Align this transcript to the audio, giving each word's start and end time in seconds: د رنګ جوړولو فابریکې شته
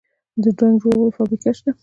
د 0.41 0.43
رنګ 0.57 0.75
جوړولو 0.81 1.15
فابریکې 1.17 1.51
شته 1.57 1.71